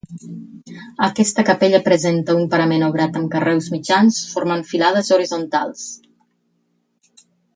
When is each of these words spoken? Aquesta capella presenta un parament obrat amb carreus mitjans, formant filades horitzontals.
Aquesta 1.07 1.43
capella 1.49 1.81
presenta 1.87 2.37
un 2.37 2.47
parament 2.53 2.85
obrat 2.87 3.19
amb 3.19 3.29
carreus 3.35 3.67
mitjans, 3.75 4.19
formant 4.31 4.65
filades 4.71 5.13
horitzontals. 5.17 5.87